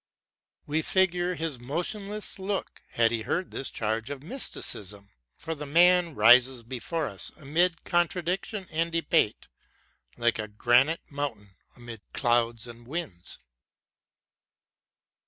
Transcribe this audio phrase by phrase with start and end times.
[0.65, 5.11] We figure his motionless look, had he heard this charge of mysticism!
[5.37, 9.47] For the man rises before us, amid contradiction and debate,
[10.17, 13.37] like a granite mountain amid clouds and winds.